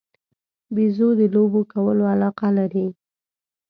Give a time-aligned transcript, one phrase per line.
[0.75, 2.87] بیزو د لوبو کولو علاقه لري.